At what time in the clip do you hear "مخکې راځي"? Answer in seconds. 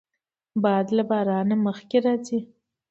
1.65-2.39